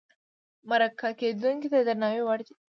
مرکه 0.69 1.09
کېدونکی 1.19 1.67
د 1.73 1.75
درناوي 1.87 2.21
وړ 2.27 2.39
دی. 2.47 2.53